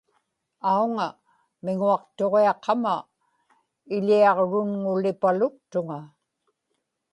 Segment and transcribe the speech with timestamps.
[0.73, 1.07] auŋa
[1.63, 2.95] miŋuaqtuġiaqama
[3.95, 5.99] iḷiaġrunŋulipaluktuŋa